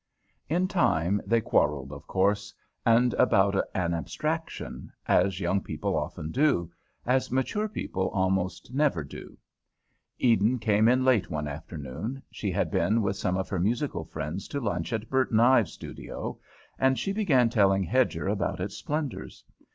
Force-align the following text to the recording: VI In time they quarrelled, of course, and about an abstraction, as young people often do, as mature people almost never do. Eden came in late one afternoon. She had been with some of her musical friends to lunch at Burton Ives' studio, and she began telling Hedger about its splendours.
VI 0.49 0.55
In 0.55 0.67
time 0.67 1.21
they 1.27 1.41
quarrelled, 1.41 1.91
of 1.93 2.07
course, 2.07 2.55
and 2.87 3.13
about 3.19 3.55
an 3.75 3.93
abstraction, 3.93 4.91
as 5.07 5.39
young 5.39 5.61
people 5.61 5.95
often 5.95 6.31
do, 6.31 6.71
as 7.05 7.31
mature 7.31 7.69
people 7.69 8.09
almost 8.09 8.73
never 8.73 9.03
do. 9.03 9.37
Eden 10.17 10.57
came 10.57 10.87
in 10.87 11.05
late 11.05 11.29
one 11.29 11.47
afternoon. 11.47 12.23
She 12.31 12.49
had 12.49 12.71
been 12.71 13.03
with 13.03 13.15
some 13.17 13.37
of 13.37 13.47
her 13.49 13.59
musical 13.59 14.03
friends 14.05 14.47
to 14.47 14.59
lunch 14.59 14.91
at 14.91 15.07
Burton 15.07 15.39
Ives' 15.39 15.73
studio, 15.73 16.39
and 16.79 16.97
she 16.97 17.13
began 17.13 17.51
telling 17.51 17.83
Hedger 17.83 18.27
about 18.27 18.59
its 18.59 18.73
splendours. 18.75 19.43